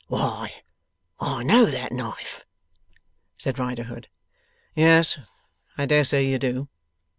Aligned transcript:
'Why, 0.07 0.63
I 1.19 1.43
know 1.43 1.67
that 1.67 1.91
knife!' 1.91 2.43
said 3.37 3.59
Riderhood. 3.59 4.07
'Yes, 4.73 5.19
I 5.77 5.85
dare 5.85 6.05
say 6.05 6.25
you 6.27 6.39
do. 6.39 6.69